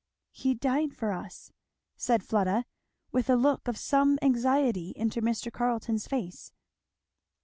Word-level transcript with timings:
"He 0.31 0.55
died 0.55 0.95
for 0.95 1.11
us," 1.11 1.51
said 1.95 2.23
Fleda, 2.23 2.65
with 3.11 3.29
a 3.29 3.35
look 3.35 3.67
of 3.67 3.77
some 3.77 4.17
anxiety 4.23 4.93
into 4.95 5.21
Mr. 5.21 5.53
Carleton's 5.53 6.07
face. 6.07 6.51